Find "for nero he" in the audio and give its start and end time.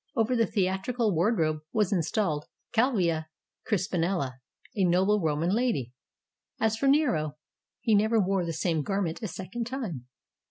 6.75-7.93